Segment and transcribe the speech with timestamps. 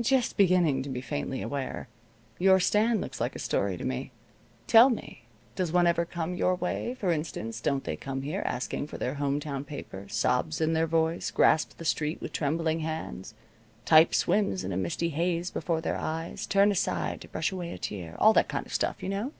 [0.00, 1.86] "Just beginning to be faintly aware.
[2.40, 4.10] Your stand looks like a story to me.
[4.66, 6.94] Tell me, does one ever come your way?
[6.98, 10.88] For instance, don't they come here asking for their home town paper sobs in their
[10.88, 13.34] voice grasp the sheet with trembling hands
[13.84, 17.78] type swims in a misty haze before their eyes turn aside to brush away a
[17.78, 19.30] tear all that kind of stuff, you know?"